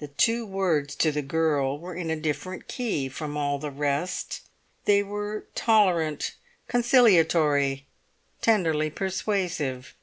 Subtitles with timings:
[0.00, 4.42] The two words to the girl were in a different key from all the rest.
[4.84, 6.34] They were tolerant,
[6.68, 7.86] conciliatory,
[8.42, 9.90] tenderly persuasive.